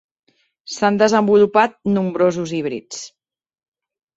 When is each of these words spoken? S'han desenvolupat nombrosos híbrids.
S'han 0.75 0.95
desenvolupat 1.01 1.77
nombrosos 1.99 2.55
híbrids. 2.61 3.07